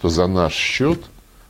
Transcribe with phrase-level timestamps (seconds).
[0.00, 0.98] что за наш счет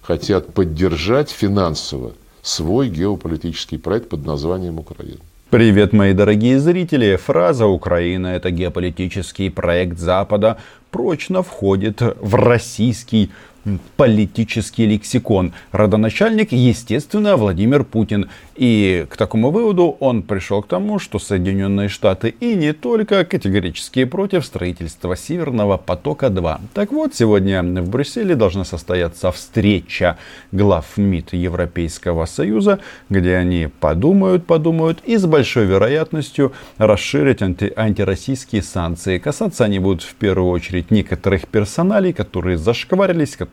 [0.03, 5.21] хотят поддержать финансово свой геополитический проект под названием Украина.
[5.51, 7.15] Привет, мои дорогие зрители!
[7.15, 10.59] Фраза «Украина– это геополитический проект Запада»
[10.91, 13.31] прочно входит в российский
[13.97, 15.53] политический лексикон.
[15.73, 18.29] Родоначальник, естественно, Владимир Путин.
[18.57, 24.05] И к такому выводу он пришел к тому, что Соединенные Штаты и не только категорически
[24.05, 26.61] против строительства Северного потока-2.
[26.75, 30.19] Так вот, сегодня в Брюсселе должна состояться встреча
[30.53, 38.63] глав МИД Европейского Союза, где они подумают, подумают и с большой вероятностью расширить анти антироссийские
[38.63, 39.19] санкции.
[39.19, 43.50] Касаться они будут в первую очередь некоторых персоналей, которые зашкварились, которые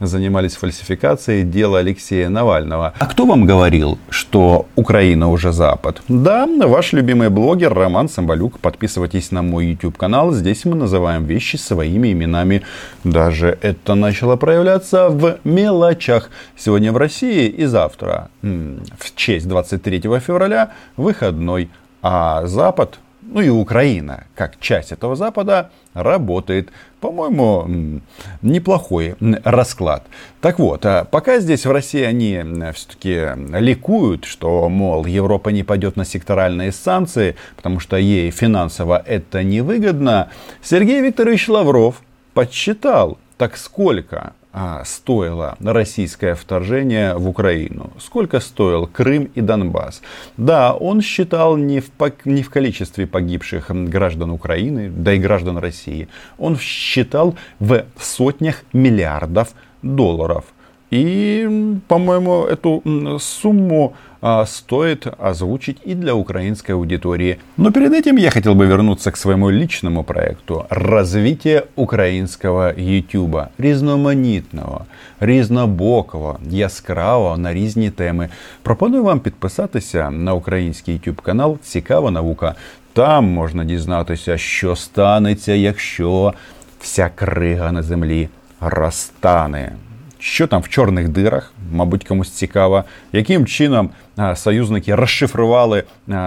[0.00, 2.94] занимались фальсификацией дела Алексея Навального.
[2.98, 6.02] А кто вам говорил, что Украина уже Запад?
[6.08, 8.58] Да, ваш любимый блогер Роман Самбалюк.
[8.58, 10.32] Подписывайтесь на мой YouTube канал.
[10.32, 12.62] Здесь мы называем вещи своими именами.
[13.04, 16.30] Даже это начало проявляться в мелочах.
[16.56, 21.68] Сегодня в России и завтра, в честь 23 февраля, выходной.
[22.02, 22.98] А Запад
[23.30, 26.70] ну и Украина, как часть этого Запада, работает.
[27.00, 28.00] По-моему,
[28.42, 29.14] неплохой
[29.44, 30.04] расклад.
[30.40, 32.42] Так вот, а пока здесь в России они
[32.74, 39.42] все-таки ликуют, что, мол, Европа не пойдет на секторальные санкции, потому что ей финансово это
[39.42, 40.30] невыгодно,
[40.62, 42.02] Сергей Викторович Лавров
[42.34, 50.02] подсчитал, так сколько а, стоило российское вторжение в Украину, сколько стоил Крым и Донбасс.
[50.36, 51.90] Да, он считал не в,
[52.24, 56.08] не в количестве погибших граждан Украины, да и граждан России.
[56.38, 60.44] Он считал в сотнях миллиардов долларов.
[60.91, 62.81] И, по-моему, эту
[63.19, 67.37] сумму а, стоит озвучить и для украинской аудитории.
[67.57, 73.47] Но перед этим я хотел бы вернуться к своему личному проекту развитие українського YouTube.
[73.57, 74.85] Різноманітного,
[75.19, 78.29] різнобокого, яскравого на різні теми.
[78.61, 82.55] Пропоную вам підписатися на український YouTube канал Цікава наука.
[82.93, 86.33] Там можна дізнатися, що станеться, якщо
[86.79, 88.29] вся крига на землі
[88.59, 89.71] розтане
[90.20, 93.90] що там в чорних дирах, мабуть, комусь цікаво, яким чином
[94.34, 95.84] союзники розшифрували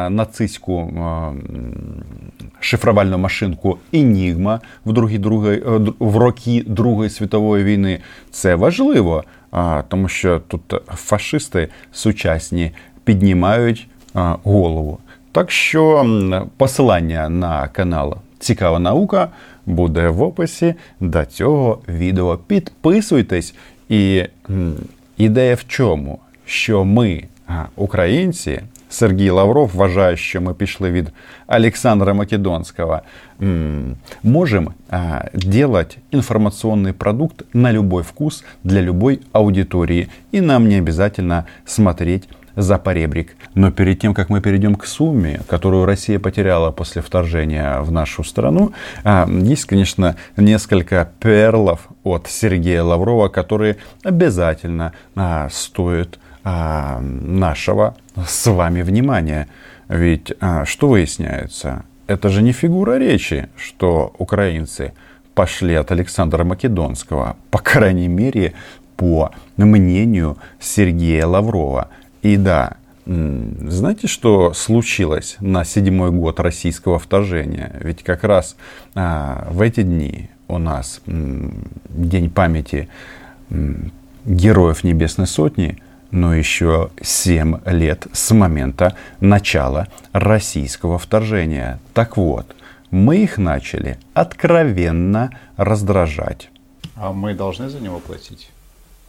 [0.10, 0.94] нацистську
[2.60, 5.60] шифрувальну машинку Енігма в другі, е,
[6.00, 8.00] в роки Другої світової війни.
[8.32, 9.24] Це важливо,
[9.88, 12.72] тому що тут фашисти сучасні
[13.04, 13.88] піднімають
[14.44, 15.00] голову.
[15.32, 16.06] Так що
[16.58, 19.30] посилання на канал Цікава наука
[19.66, 22.38] буде в описі до цього відео.
[22.38, 23.56] Підписуйтесь
[23.93, 24.25] і
[25.17, 26.19] ідея в чому?
[26.45, 27.25] Що ми,
[27.77, 31.09] українці, Сергій Лавров вважає, що ми пішли від
[31.49, 33.01] Олександра Македонського,
[34.23, 34.71] можем
[35.35, 40.09] делать информационный продукт на любой вкус для любой аудитории.
[40.33, 43.36] И нам не обязательно смотреть за поребрик.
[43.56, 48.24] Но перед тем, как мы перейдем к сумме, которую Россия потеряла после вторжения в нашу
[48.24, 57.96] страну, а, есть, конечно, несколько перлов от Сергея Лаврова, которые обязательно а, стоят а, нашего
[58.28, 59.48] с вами внимания.
[59.90, 60.32] Ведь
[60.66, 61.84] что выясняется?
[62.08, 64.94] Это же не фигура речи, что украинцы
[65.36, 68.54] пошли от Александра Македонского, по крайней мере,
[68.98, 71.90] по мнению Сергея Лаврова.
[72.24, 77.76] И да, знаете, что случилось на седьмой год российского вторжения?
[77.82, 78.56] Ведь как раз
[78.96, 82.88] а, в эти дни у нас м, День памяти
[83.50, 83.92] м,
[84.24, 85.78] героев Небесной Сотни,
[86.12, 91.80] но еще 7 лет с момента начала российского вторжения.
[91.94, 92.56] Так вот,
[92.90, 96.50] мы их начали откровенно раздражать.
[96.96, 98.53] А мы должны за него платить?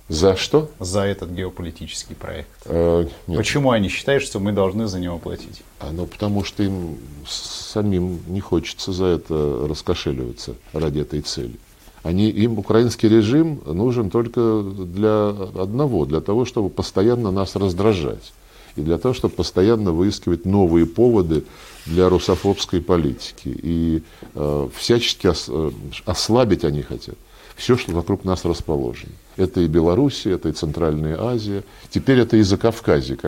[0.08, 0.70] За что?
[0.80, 2.50] За этот геополитический проект.
[2.66, 3.38] Э, нет.
[3.38, 5.62] Почему они считают, что мы должны за него платить?
[5.80, 11.54] А, ну, потому что им самим не хочется за это раскошеливаться ради этой цели.
[12.02, 18.34] Они, им украинский режим нужен только для одного, для того, чтобы постоянно нас раздражать.
[18.76, 21.44] И для того, чтобы постоянно выискивать новые поводы
[21.86, 23.56] для русофобской политики.
[23.62, 24.02] И
[24.34, 25.70] э, всячески ос, э,
[26.04, 27.16] ослабить они хотят
[27.56, 29.12] все, что вокруг нас расположено.
[29.36, 33.18] Это и Белоруссия, это и Центральная Азия, теперь это и Закавказье.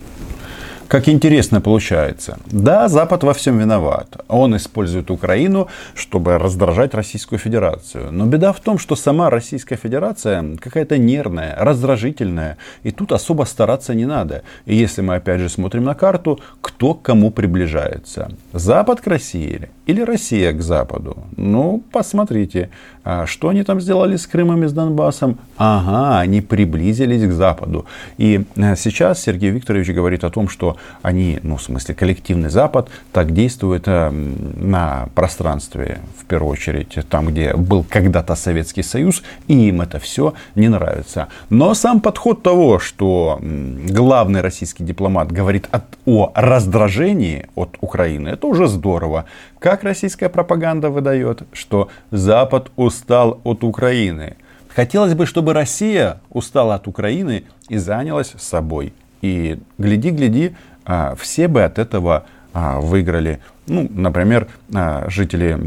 [0.89, 2.39] Как интересно получается.
[2.47, 4.17] Да, Запад во всем виноват.
[4.29, 8.13] Он использует Украину, чтобы раздражать Российскую Федерацию.
[8.13, 12.57] Но беда в том, что сама Российская Федерация какая-то нервная, раздражительная.
[12.85, 14.43] И тут особо стараться не надо.
[14.65, 18.31] И если мы опять же смотрим на карту, кто к кому приближается.
[18.53, 21.17] Запад к России или Россия к Западу?
[21.37, 22.71] Ну, посмотрите,
[23.05, 25.39] а что они там сделали с Крымом и с Донбассом?
[25.57, 27.87] Ага, они приблизились к Западу.
[28.19, 32.89] И э, сейчас Сергей Викторович говорит о том, что они, ну, в смысле, коллективный Запад
[33.13, 39.69] так действует э, на пространстве, в первую очередь, там, где был когда-то Советский Союз, и
[39.69, 41.29] им это все не нравится.
[41.51, 48.47] Но сам подход того, что главный российский дипломат говорит от, о раздражении от Украины, это
[48.47, 49.27] уже здорово.
[49.59, 54.37] Как российская пропаганда выдает, что Запад устал от Украины.
[54.69, 58.93] Хотелось бы, чтобы Россия устала от Украины и занялась собой.
[59.23, 60.55] И гляди-гляди,
[60.85, 63.41] а, все бы от этого а, выиграли.
[63.67, 65.59] Ну, например, а, жители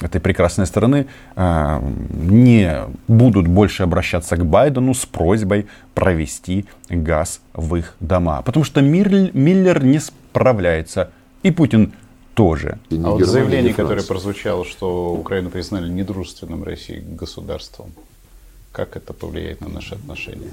[0.00, 2.72] этой прекрасной страны не
[3.08, 8.42] будут больше обращаться к Байдену с просьбой провести газ в их дома.
[8.42, 11.10] Потому что Миллер не справляется.
[11.42, 11.92] И Путин
[12.34, 12.78] тоже.
[12.90, 17.92] А вот заявление, которое прозвучало, что Украину признали недружественным России государством,
[18.74, 20.48] как это повлияет на наши отношения?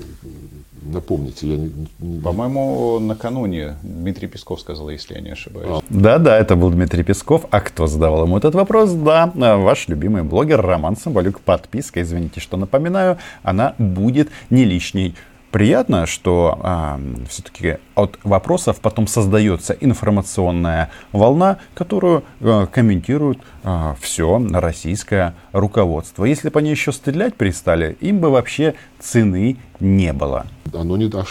[0.83, 2.21] Напомните, я не...
[2.21, 5.83] По-моему, накануне Дмитрий Песков сказал, если я не ошибаюсь.
[5.89, 7.47] Да-да, это был Дмитрий Песков.
[7.50, 8.91] А кто задавал ему этот вопрос?
[8.91, 11.41] Да, ваш любимый блогер Роман Самбалюк.
[11.41, 15.15] Подписка, извините, что напоминаю, она будет не лишней
[15.51, 17.00] приятно, что а,
[17.30, 26.25] все-таки от вопросов потом создается информационная волна, которую а, комментирует а, все российское руководство.
[26.25, 30.45] Если бы они еще стрелять перестали, им бы вообще цены не было.
[30.74, 31.25] Оно не, а,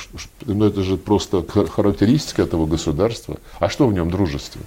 [0.47, 3.39] ну это же просто характеристика этого государства.
[3.59, 4.67] А что в нем дружественное?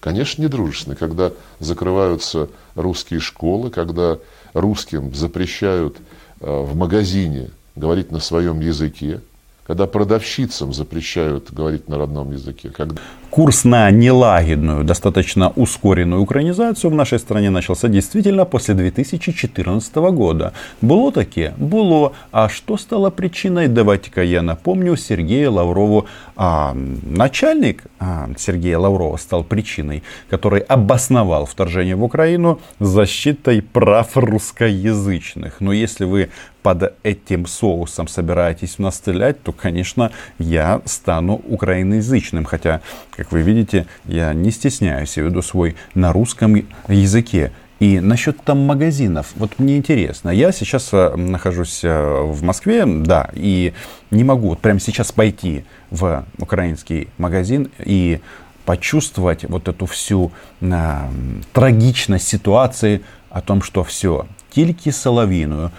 [0.00, 1.30] Конечно, не дружественно, когда
[1.60, 4.18] закрываются русские школы, когда
[4.52, 5.98] русским запрещают
[6.40, 9.20] а, в магазине говорить на своем языке,
[9.66, 12.70] когда продавщицам запрещают говорить на родном языке.
[12.70, 12.96] Когда...
[13.30, 20.52] Курс на нелагідную, достаточно ускоренную украинизацию в нашей стране начался действительно после 2014 года.
[20.82, 21.52] Было таки?
[21.56, 22.12] Было.
[22.30, 23.68] А что стало причиной?
[23.68, 26.06] Давайте-ка я напомню Сергею Лаврову.
[26.36, 35.60] А, начальник а, Сергея Лаврова стал причиной, который обосновал вторжение в Украину защитой прав русскоязычных.
[35.60, 36.28] Но если вы
[36.62, 42.44] под этим соусом собираетесь у нас стрелять, то, конечно, я стану украиноязычным.
[42.44, 42.80] Хотя,
[43.10, 46.54] как вы видите, я не стесняюсь, я веду свой на русском
[46.88, 47.52] языке.
[47.80, 53.28] И насчет там магазинов, вот мне интересно, я сейчас э, нахожусь э, в Москве, да,
[53.32, 53.72] и
[54.12, 58.20] не могу вот прямо сейчас пойти в украинский магазин и
[58.64, 60.30] почувствовать вот эту всю
[60.60, 61.10] э,
[61.52, 65.72] трагичность ситуации о том, что все, тильки соловиную,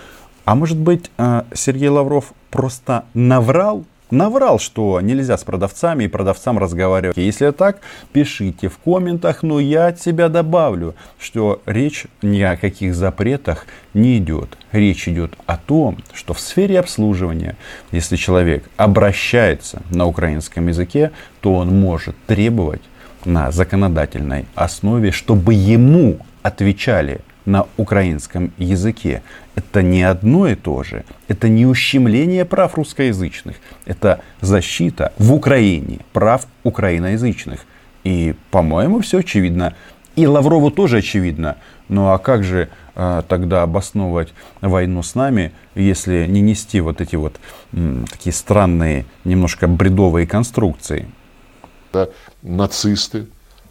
[0.46, 3.86] а может быть, э, Сергей Лавров просто наврал?
[4.12, 7.18] Наврал, что нельзя с продавцами и продавцам разговаривать.
[7.18, 7.80] Если так,
[8.12, 14.20] пишите в комментах, но я от себя добавлю, что речь ни о каких запретах не
[14.20, 14.56] идет.
[14.72, 17.56] Речь идет о том, что в сфере обслуживания,
[17.92, 21.12] если человек обращается на украинском языке,
[21.42, 22.84] то он может требовать
[23.26, 29.22] на законодательной основе, чтобы ему отвечали на украинском языке.
[29.56, 31.04] Это не одно и то же.
[31.28, 33.58] Это не ущемление прав русскоязычных.
[33.86, 37.66] Это защита в Украине прав украиноязычных.
[38.04, 39.76] И, по-моему, все очевидно.
[40.16, 41.58] И Лаврову тоже очевидно.
[41.90, 47.16] Ну а как же э, тогда обосновывать войну с нами, если не нести вот эти
[47.16, 47.40] вот
[47.74, 51.08] м, такие странные, немножко бредовые конструкции?
[51.92, 52.10] Да,
[52.42, 53.28] нацисты,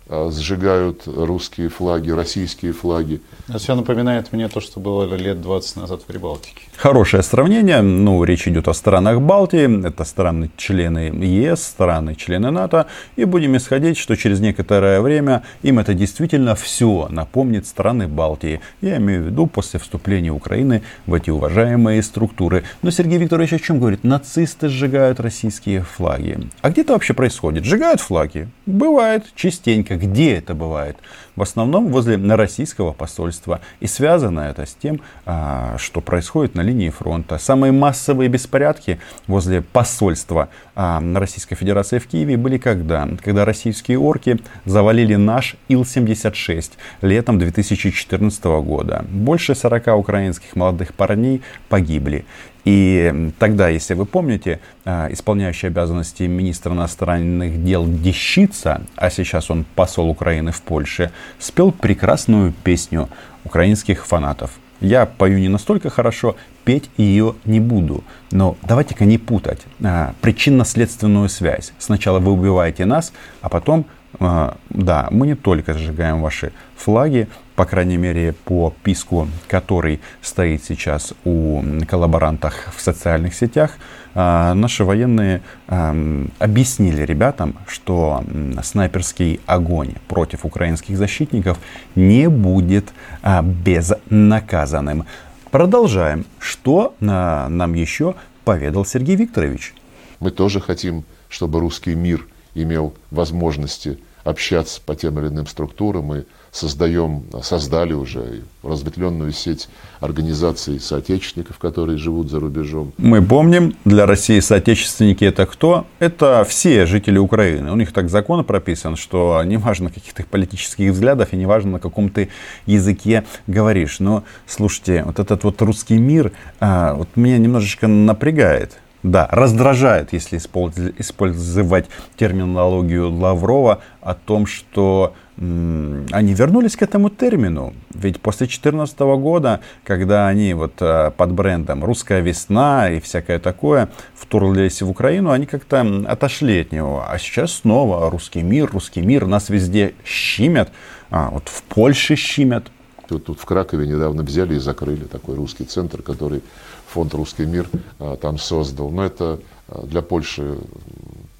[0.08, 3.20] сжигают русские флаги, российские флаги.
[3.48, 6.62] Это все напоминает мне то, что было лет 20 назад в Прибалтике.
[6.76, 7.80] Хорошее сравнение.
[7.82, 9.86] Ну, речь идет о странах Балтии.
[9.86, 12.86] Это страны-члены ЕС, страны-члены НАТО.
[13.16, 18.60] И будем исходить, что через некоторое время им это действительно все напомнит страны Балтии.
[18.80, 22.64] Я имею в виду после вступления Украины в эти уважаемые структуры.
[22.82, 24.04] Но Сергей Викторович о чем говорит?
[24.04, 26.38] Нацисты сжигают российские флаги.
[26.62, 27.64] А где это вообще происходит?
[27.64, 28.48] Сжигают флаги?
[28.66, 30.96] Бывает частенько где это бывает?
[31.36, 33.60] в основном возле российского посольства.
[33.80, 37.38] И связано это с тем, а, что происходит на линии фронта.
[37.38, 43.08] Самые массовые беспорядки возле посольства а, Российской Федерации в Киеве были когда?
[43.22, 49.04] Когда российские орки завалили наш Ил-76 летом 2014 года.
[49.08, 52.24] Больше 40 украинских молодых парней погибли.
[52.64, 59.64] И тогда, если вы помните, а, исполняющий обязанности министра иностранных дел Дещица, а сейчас он
[59.74, 63.08] посол Украины в Польше, спел прекрасную песню
[63.44, 64.52] украинских фанатов.
[64.80, 68.02] Я пою не настолько хорошо, петь ее не буду.
[68.30, 71.72] Но давайте-ка не путать а, причинно-следственную связь.
[71.78, 73.86] Сначала вы убиваете нас, а потом
[74.20, 80.64] а, да, мы не только сжигаем ваши флаги, по крайней мере, по писку, который стоит
[80.64, 83.72] сейчас у коллаборантов в социальных сетях,
[84.14, 85.94] а, наши военные а,
[86.38, 88.24] объяснили ребятам, что
[88.62, 91.58] снайперский огонь против украинских защитников
[91.94, 92.92] не будет
[93.22, 95.04] безнаказанным.
[95.50, 96.24] Продолжаем.
[96.38, 99.74] Что нам еще поведал Сергей Викторович?
[100.20, 106.04] Мы тоже хотим, чтобы русский мир имел возможности общаться по тем или иным структурам.
[106.04, 109.68] Мы создаем, создали уже разветвленную сеть
[110.00, 112.92] организаций соотечественников, которые живут за рубежом.
[112.98, 115.86] Мы помним, для России соотечественники это кто?
[115.98, 117.72] Это все жители Украины.
[117.72, 122.28] У них так закон прописан, что неважно каких-то политических взглядов и неважно на каком ты
[122.66, 123.98] языке говоришь.
[123.98, 128.78] Но слушайте, вот этот вот русский мир а, вот меня немножечко напрягает.
[129.02, 137.72] Да, раздражает, если использовать терминологию Лаврова о том, что они вернулись к этому термину.
[137.94, 143.88] Ведь после 2014 года, когда они вот э, под брендом «Русская весна» и всякое такое
[144.14, 147.04] вторглись в Украину, они как-то отошли от него.
[147.08, 150.70] А сейчас снова «Русский мир», «Русский мир», нас везде щимят.
[151.10, 152.64] А, вот в Польше щимят.
[153.08, 156.42] Тут, тут в Кракове недавно взяли и закрыли такой русский центр, который
[156.88, 158.90] фонд «Русский мир» а, там создал.
[158.90, 160.58] Но это а, для Польши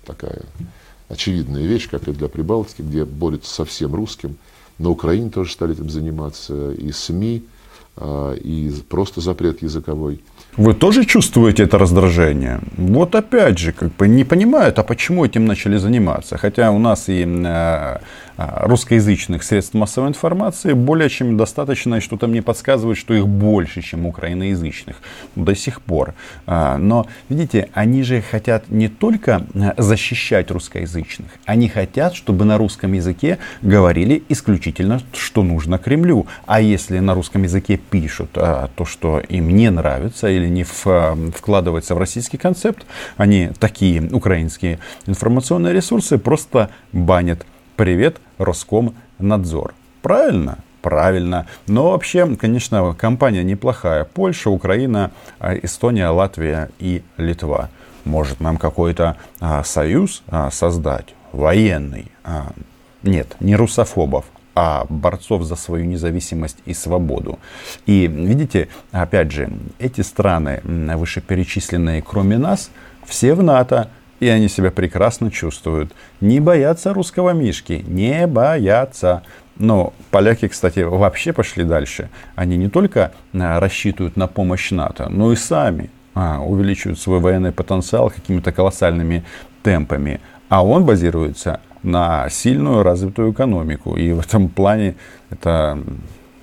[0.07, 0.43] такая
[1.13, 4.37] очевидная вещь, как и для Прибалтики, где борются со всем русским.
[4.79, 7.45] На Украине тоже стали этим заниматься и СМИ,
[7.97, 10.23] а, и просто запрет языковой.
[10.57, 12.61] Вы тоже чувствуете это раздражение?
[12.77, 16.37] Вот опять же, как бы не понимают, а почему этим начали заниматься.
[16.37, 17.99] Хотя у нас и э,
[18.37, 23.83] а, русскоязычных средств массовой информации более чем достаточно, и что-то мне подсказывает, что их больше,
[23.83, 24.97] чем украиноязычных
[25.37, 26.15] до сих пор.
[26.47, 32.59] А, но, видите, они же хотят не только а, защищать русскоязычных, они хотят, чтобы на
[32.59, 36.27] русском языке говорили исключительно, что нужно Кремлю.
[36.47, 41.99] А если на русском языке пишут то, что им не нравится или не вкладывается в
[41.99, 47.45] российский концепт, они такие украинские информационные ресурсы просто банят
[47.77, 49.75] Привет, Роскомнадзор.
[50.03, 50.59] Правильно?
[50.83, 51.47] Правильно.
[51.67, 54.05] Но вообще, конечно, компания неплохая.
[54.05, 57.71] Польша, Украина, а, Эстония, Латвия и Литва.
[58.05, 61.15] Может нам какой-то а, союз а, создать?
[61.33, 62.13] Военный.
[62.25, 62.53] А,
[63.03, 67.39] нет, не русофобов, а борцов за свою независимость и свободу.
[67.87, 72.71] И видите, опять же, эти страны, вышеперечисленные, кроме нас,
[73.07, 73.89] все в НАТО,
[74.21, 75.93] и они себя прекрасно чувствуют.
[76.21, 79.25] Не боятся русского мишки, не боятся.
[79.57, 82.09] Но поляки, кстати, вообще пошли дальше.
[82.37, 87.51] Они не только а, рассчитывают на помощь НАТО, но и сами а, увеличивают свой военный
[87.53, 89.25] потенциал какими-то колоссальными
[89.65, 90.21] темпами.
[90.49, 93.97] А он базируется на сильную развитую экономику.
[93.97, 94.95] И в этом плане
[95.31, 95.79] это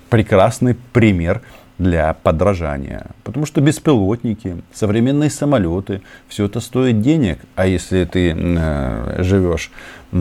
[0.09, 1.41] прекрасный пример
[1.77, 3.07] для подражания.
[3.23, 7.39] Потому что беспилотники, современные самолеты, все это стоит денег.
[7.55, 9.71] А если ты э, живешь
[10.11, 10.17] э,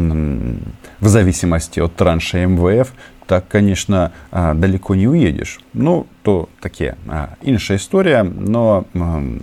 [1.01, 2.93] в зависимости от транша МВФ,
[3.29, 5.61] так, конечно, э, далеко не уедешь.
[5.75, 8.87] Ну, то такие э, иншая история, но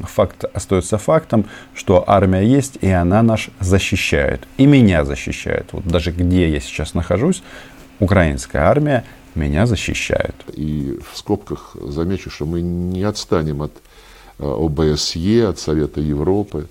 [0.04, 4.48] факт остается фактом, что армия есть, и она нас защищает.
[4.58, 5.68] И меня защищает.
[5.72, 7.44] Вот даже где я сейчас нахожусь,
[8.00, 9.04] украинская армия
[9.36, 10.36] меня защищает.
[10.54, 13.74] И в скобках замечу, что мы не отстанем от
[14.39, 16.68] э, ОБСЕ, от Совета Европы,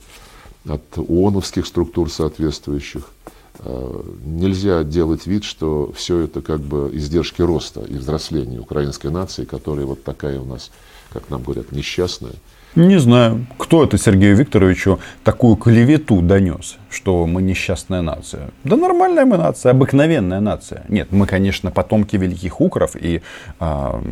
[0.68, 3.08] от ООНовских структур соответствующих.
[3.66, 9.46] Э, нельзя делать вид, что все это как бы издержки роста и взросления украинской нации,
[9.46, 10.70] которая вот такая у нас,
[11.10, 12.34] как нам говорят, несчастная.
[12.76, 18.50] Не знаю, кто это Сергею Викторовичу такую клевету донес, что мы несчастная нация.
[18.64, 20.82] Да нормальная мы нация, обыкновенная нация.
[20.88, 22.96] Нет, мы, конечно, потомки великих укров.
[23.00, 23.22] И
[23.60, 24.02] а,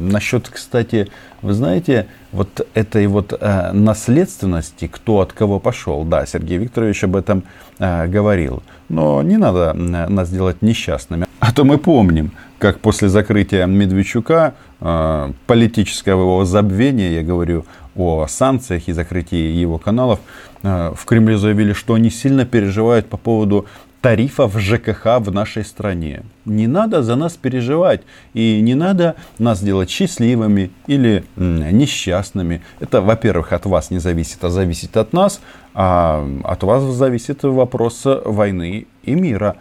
[0.00, 1.08] насчет, кстати,
[1.42, 6.04] вы знаете, вот этой вот а, наследственности, кто от кого пошел.
[6.04, 7.44] Да, Сергей Викторович об этом
[7.78, 8.62] а, говорил.
[8.88, 11.26] Но не надо нас делать несчастными.
[11.42, 17.64] А А то мы помним, как после закрытия Медведчука, э, политического его забвения, я говорю
[17.96, 20.20] о санкциях и закрытии его каналов,
[20.62, 23.66] э, в Кремле заявили, что они сильно переживают по поводу
[24.00, 26.22] тарифов ЖКХ в нашей стране.
[26.44, 28.02] Не надо за нас переживать
[28.34, 32.62] и не надо нас делать счастливыми или несчастными.
[32.78, 35.40] Это, во-первых, от вас не зависит, а зависит от нас,
[35.74, 39.56] а от вас зависит вопрос войны и мира.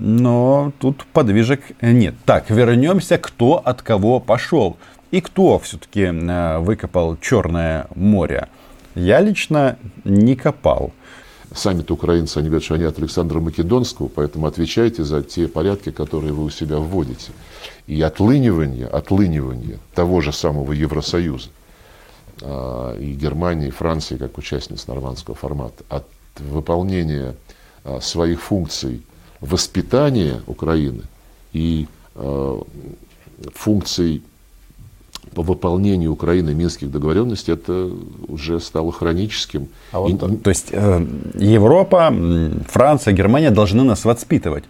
[0.00, 2.14] Но тут подвижек нет.
[2.24, 4.76] Так, вернемся, кто от кого пошел.
[5.10, 8.48] И кто все-таки э, выкопал Черное море.
[8.94, 10.92] Я лично не копал
[11.54, 16.32] саммит украинцы, они говорят, что они от Александра Македонского, поэтому отвечайте за те порядки, которые
[16.32, 17.32] вы у себя вводите.
[17.86, 21.48] И отлынивание, отлынивание того же самого Евросоюза
[22.42, 26.06] а, и Германии, и Франции, как участниц нормандского формата, от
[26.38, 27.34] выполнения
[27.84, 29.02] а, своих функций
[29.40, 31.02] воспитания Украины
[31.52, 32.62] и а,
[33.54, 34.22] функций
[35.34, 37.90] по выполнению Украины минских договоренностей это
[38.28, 39.68] уже стало хроническим.
[39.92, 42.12] А вот, и, то есть э, Европа,
[42.68, 44.64] Франция, Германия должны нас воспитывать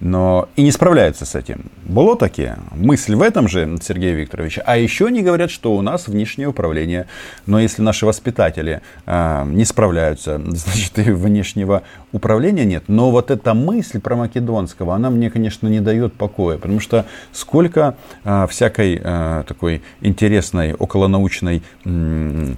[0.00, 1.66] но и не справляются с этим.
[1.84, 2.56] Было такие.
[2.72, 4.60] Мысль в этом же, Сергей Викторович.
[4.64, 7.06] А еще они говорят, что у нас внешнее управление.
[7.46, 12.84] Но если наши воспитатели э, не справляются, значит и внешнего управления нет.
[12.88, 16.56] Но вот эта мысль про Македонского, она мне, конечно, не дает покоя.
[16.56, 22.54] Потому что сколько э, всякой э, такой интересной, околонаучной э,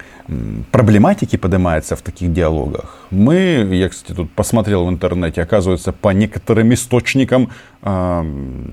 [0.71, 3.07] проблематики поднимается в таких диалогах.
[3.11, 7.51] Мы, я, кстати, тут посмотрел в интернете, оказывается, по некоторым источникам
[7.83, 8.23] э,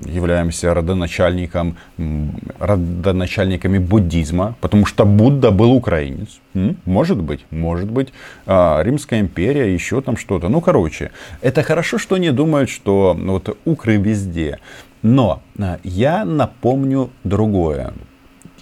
[0.05, 1.75] являемся родоначальником,
[2.59, 6.39] родоначальниками буддизма, потому что Будда был украинец.
[6.85, 8.13] Может быть, может быть.
[8.45, 10.49] Э, Римская империя, еще там что-то.
[10.49, 14.59] Ну, короче, это хорошо, что они думают, что вот укры везде.
[15.01, 17.93] Но э, я напомню другое.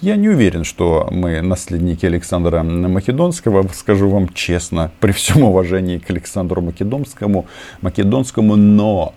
[0.01, 6.09] Я не уверен, что мы наследники Александра Македонского, скажу вам честно, при всем уважении к
[6.11, 7.47] Александру Македонскому,
[7.81, 9.15] Македонскому, но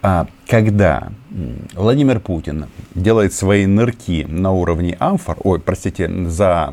[0.00, 1.12] а, когда
[1.74, 6.72] Владимир Путин делает свои нырки на уровне амфор, ой, простите, за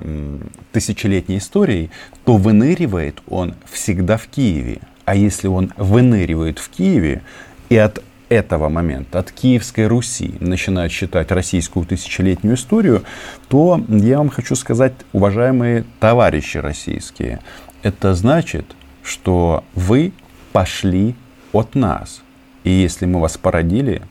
[0.72, 1.90] тысячелетней историей,
[2.24, 4.80] то выныривает он всегда в Киеве.
[5.04, 7.24] А если он выныривает в Киеве
[7.68, 13.04] и от этого момента, от Киевской Руси, начинают считать российскую тысячелетнюю историю,
[13.48, 17.40] то я вам хочу сказать, уважаемые товарищи российские,
[17.84, 20.14] это значит, что вы
[20.52, 21.16] пошли
[21.54, 22.22] от нас.
[22.64, 24.02] И если мы вас породили,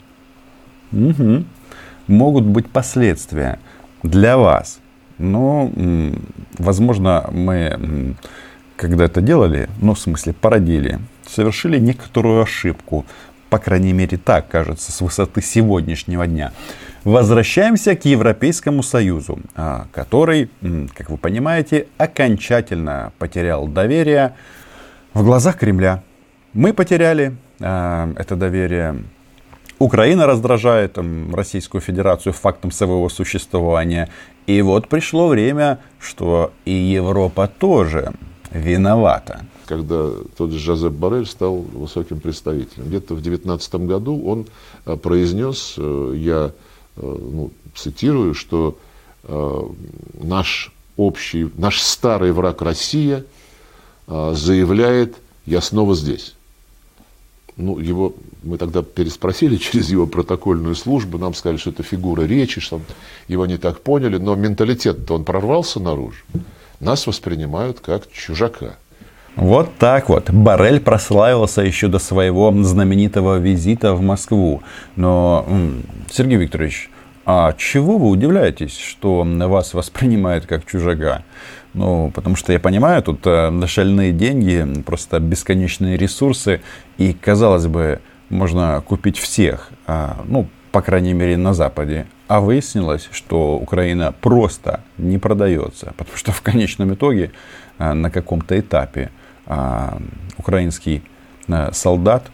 [0.93, 1.45] угу,
[2.07, 3.59] могут быть последствия
[4.03, 4.81] для вас.
[5.19, 5.71] Но,
[6.59, 8.15] возможно, мы,
[8.77, 13.07] когда это делали, ну, в смысле, породили, совершили некоторую ошибку
[13.57, 16.53] по крайней мере так кажется с высоты сегодняшнего дня.
[17.05, 20.51] Возвращаемся к Европейскому Союзу, а, который,
[20.95, 24.35] как вы понимаете, окончательно потерял доверие
[25.15, 26.03] в глазах Кремля.
[26.53, 29.05] Мы потеряли а, это доверие.
[29.79, 30.99] Украина раздражает
[31.33, 34.11] Российскую Федерацию фактом своего существования.
[34.47, 38.13] И вот пришло время, что и Европа тоже
[38.53, 42.87] виновата когда тот же Жозеп Барель стал высоким представителем.
[42.87, 44.47] Где-то в 19 году он
[44.87, 46.53] э, произнес, э, я
[46.97, 48.79] э, ну, цитирую, что
[50.23, 53.25] наш общий, наш старый враг Россия
[54.07, 56.37] заявляет, я снова здесь.
[57.57, 62.61] Ну, его, мы тогда переспросили через его протокольную службу, нам сказали, что это фигура речи,
[62.61, 62.81] что
[63.27, 66.23] его не так поняли, но менталитет-то он прорвался наружу.
[66.81, 68.77] Нас воспринимают как чужака.
[69.37, 70.31] Вот так вот.
[70.31, 74.63] Барель прославился еще до своего знаменитого визита в Москву.
[74.97, 75.47] Но,
[76.11, 76.91] Сергей Викторович,
[77.27, 81.23] а чего вы удивляетесь, что вас воспринимают как чужака?
[81.75, 86.63] Ну, потому что я понимаю, тут э, шальные деньги, просто бесконечные ресурсы,
[86.97, 92.07] и, казалось бы, можно купить всех, а, ну, по крайней мере, на Западе.
[92.29, 97.33] А выяснилось, что Украина просто не продается, потому что в конечном итоге
[97.79, 99.11] э, на каком-то этапе
[99.47, 99.99] а,
[100.37, 101.03] украинский
[101.49, 102.31] а, солдат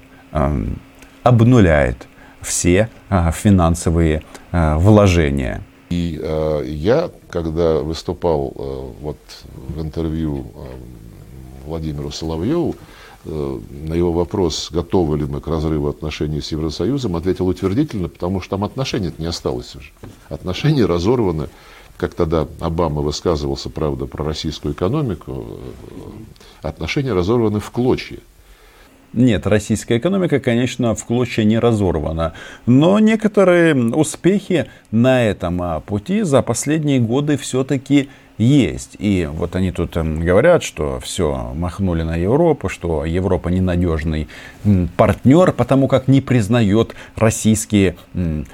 [1.22, 2.08] обнуляет
[2.40, 2.88] все
[3.32, 5.62] финансовые вложения.
[5.90, 6.20] И
[6.64, 9.18] я, когда выступал вот
[9.54, 10.46] в интервью
[11.64, 12.74] Владимиру Соловьеву,
[13.24, 18.50] на его вопрос, готовы ли мы к разрыву отношений с Евросоюзом, ответил утвердительно, потому что
[18.50, 19.90] там отношений не осталось уже.
[20.28, 21.48] Отношения разорваны
[22.02, 25.46] как тогда Обама высказывался, правда, про российскую экономику,
[26.60, 28.18] отношения разорваны в клочья.
[29.12, 32.32] Нет, российская экономика, конечно, в клочья не разорвана.
[32.66, 38.08] Но некоторые успехи на этом а, пути за последние годы все-таки
[38.42, 38.96] есть.
[38.98, 44.28] И вот они тут эм, говорят, что все, махнули на Европу, что Европа ненадежный
[44.96, 47.96] партнер, потому как не признает российские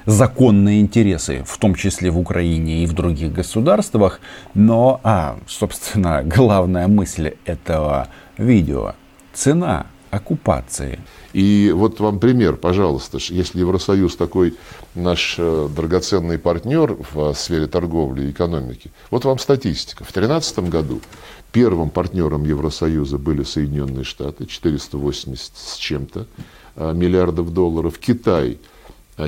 [0.05, 4.21] законные интересы, в том числе в Украине и в других государствах.
[4.53, 8.93] Но, а, собственно, главная мысль этого видео–
[9.33, 10.99] цена оккупации.
[11.33, 14.55] И вот вам пример, пожалуйста, если Евросоюз такой
[14.95, 20.03] наш э, драгоценный партнер в сфере торговли и экономики, вот вам статистика.
[20.03, 21.01] В 2013 году
[21.51, 26.25] первым партнером Евросоюза были Соединенные Штаты, 480 с чем-то
[26.75, 28.57] э, миллиардов долларов, Китай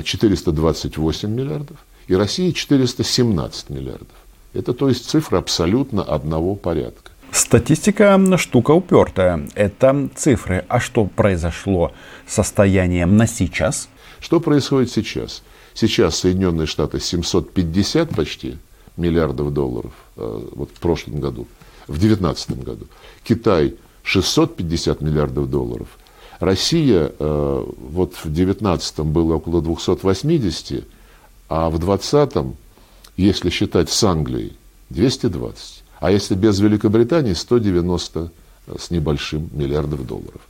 [0.02, 1.76] 428 э, миллиардов
[2.08, 4.16] и Россия 417 миллиардов.
[4.54, 7.11] Это то есть цифры абсолютно одного порядка.
[7.32, 9.48] Статистика штука упертая.
[9.54, 10.66] Это цифры.
[10.68, 11.92] А что произошло
[12.26, 13.88] с состоянием на сейчас?
[14.20, 15.42] Что происходит сейчас?
[15.72, 18.58] Сейчас Соединенные Штаты 750 почти
[18.98, 21.46] миллиардов долларов э, вот в прошлом году,
[21.88, 22.86] в 2019 году.
[23.24, 25.88] Китай 650 миллиардов долларов.
[26.38, 30.84] Россия э, вот в 2019 было около 280,
[31.48, 32.54] а в 2020,
[33.16, 34.52] если считать с Англией,
[34.90, 35.81] 220.
[36.02, 38.32] А если без Великобритании, 190
[38.76, 40.40] с небольшим миллиардов долларов.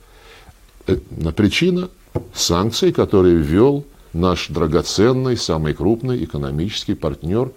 [1.11, 1.89] На причина
[2.33, 7.51] санкций, которые ввел наш драгоценный, самый крупный экономический партнер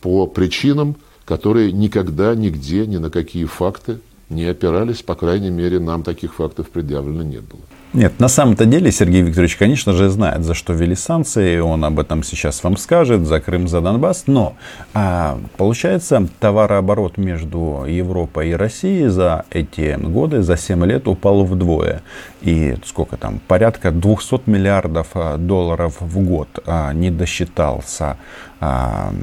[0.00, 6.02] по причинам, которые никогда, нигде, ни на какие факты не опирались, по крайней мере, нам
[6.02, 7.60] таких фактов предъявлено не было.
[7.94, 11.98] Нет, на самом-то деле Сергей Викторович, конечно же, знает, за что ввели санкции, он об
[11.98, 14.56] этом сейчас вам скажет, за Крым, за Донбасс, но
[14.92, 22.02] а, получается товарооборот между Европой и Россией за эти годы, за 7 лет упал вдвое.
[22.42, 28.18] И сколько там, порядка 200 миллиардов а, долларов в год а, не досчитался
[28.60, 29.14] а,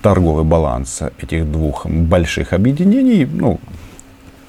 [0.00, 3.60] торговый баланс этих двух больших объединений, ну,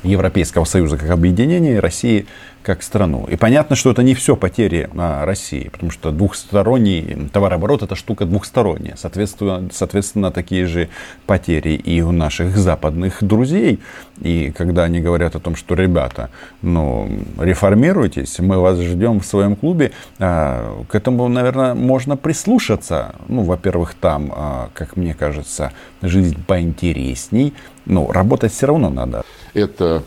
[0.08, 2.26] Европейского Союза как объединения и России
[2.68, 3.26] как страну.
[3.32, 8.26] И понятно, что это не все потери а, России, потому что двухсторонний товарооборот это штука
[8.26, 8.98] двухсторонняя.
[8.98, 10.90] Соответственно, соответственно, такие же
[11.26, 13.80] потери и у наших западных друзей.
[14.20, 16.30] И когда они говорят о том, что ребята,
[16.62, 23.16] ну, реформируйтесь, мы вас ждем в своем клубе, а, к этому, наверное, можно прислушаться.
[23.30, 27.54] Ну, во-первых, там, а, как мне кажется, жизнь поинтересней.
[27.86, 29.24] Ну, работать все равно надо.
[29.58, 30.04] Это,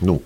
[0.00, 0.22] ну,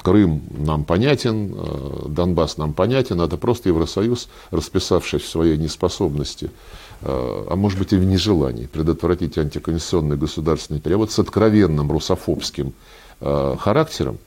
[0.00, 6.50] Крым нам понятен, э, Донбасс нам понятен, это просто Евросоюз, расписавшись в своей неспособности,
[7.00, 12.74] э, а может быть и в нежелании предотвратить антиконституционный государственный перевод с откровенным русофобским
[13.20, 14.18] э, характером,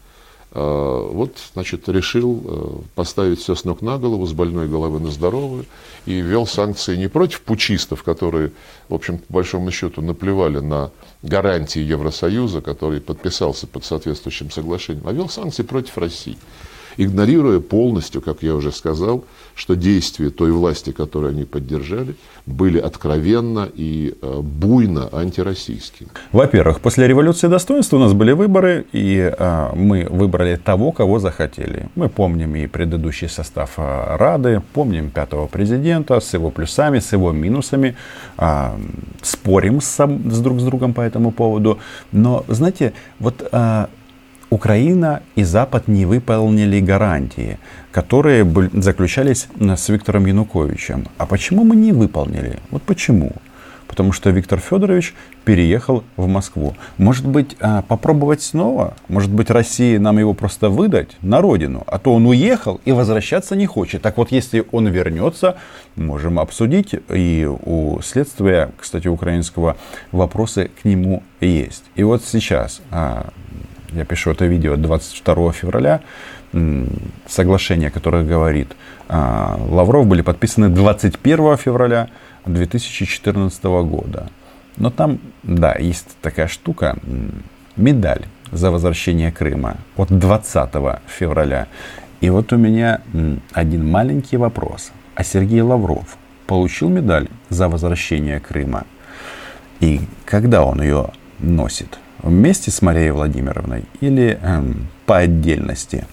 [1.12, 5.66] вот, значит, решил э, поставить все с ног на голову, с больной головы на здоровую,
[6.06, 8.52] и ввел санкции не против пучистов, которые,
[8.88, 15.12] в общем, по большому счету, наплевали на гарантии Евросоюза, который подписался под соответствующим соглашением, а
[15.12, 16.38] ввел санкции против России
[16.98, 19.24] игнорируя полностью, как я уже сказал,
[19.56, 26.10] что действия той власти, которую они поддержали, были откровенно и э, буйно антироссийскими.
[26.32, 31.90] Во-первых, после революции достоинства у нас были выборы, и э, мы выбрали того, кого захотели.
[31.96, 37.32] Мы помним и предыдущий состав э, Рады, помним пятого президента с его плюсами, с его
[37.32, 37.96] минусами,
[39.22, 41.80] спорим с, друг с другом по этому поводу.
[42.12, 43.50] Но, знаете, вот
[44.50, 47.60] Украина и Запад не выполнили гарантии,
[47.92, 51.08] которые заключались с Виктором Януковичем.
[51.18, 52.60] А почему мы не выполнили?
[52.72, 53.34] Вот почему?
[53.88, 56.76] Потому что Виктор Федорович переехал в Москву.
[56.98, 58.96] Может быть, а, попробовать снова?
[59.08, 61.84] Может быть, России нам его просто выдать на родину?
[61.88, 64.02] А то он уехал и возвращаться не хочет.
[64.02, 65.58] Так вот, если он вернется,
[65.96, 66.96] можем обсудить.
[67.10, 69.78] И у следствия, кстати, украинского
[70.12, 71.86] вопросы к нему есть.
[71.96, 73.30] И вот сейчас а,
[73.98, 76.02] я пишу это видео 22 февраля,
[77.28, 78.76] соглашение, которое говорит,
[79.10, 82.10] а, Лавров были подписаны 21 февраля
[82.46, 84.30] 2014 года.
[84.78, 86.98] Но там, да, есть такая штука,
[87.76, 91.68] медаль за возвращение Крыма от 20 февраля.
[92.22, 93.02] И вот у меня
[93.52, 94.92] один маленький вопрос.
[95.16, 98.86] А Сергей Лавров получил медаль за возвращение Крыма?
[99.80, 102.00] И когда он ее носит?
[102.22, 106.06] Вместе с Марией Владимировной или эм, по отдельности.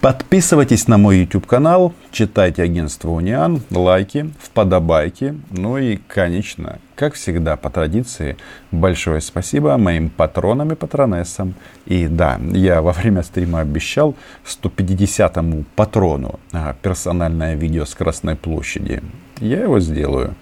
[0.00, 5.38] Подписывайтесь на мой YouTube канал, читайте агентство Униан, лайки, вподобайки.
[5.50, 8.36] Ну и, конечно, как всегда, по традиции,
[8.72, 11.54] большое спасибо моим патронам и патронессам.
[11.86, 19.02] И да, я во время стрима обещал 150-му патрону а, персональное видео с Красной площади.
[19.40, 20.34] Я его сделаю.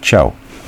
[0.00, 0.34] Чао.